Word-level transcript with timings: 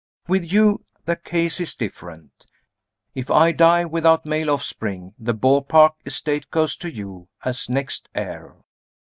With 0.27 0.51
you, 0.51 0.83
the 1.05 1.15
case 1.15 1.59
is 1.59 1.75
different. 1.75 2.47
If 3.13 3.29
I 3.29 3.51
die 3.51 3.85
without 3.85 4.25
male 4.25 4.49
offspring, 4.49 5.13
the 5.19 5.35
Beaupark 5.35 5.93
estate 6.07 6.49
goes 6.49 6.75
to 6.77 6.91
you, 6.91 7.27
as 7.45 7.69
next 7.69 8.09
heir. 8.15 8.55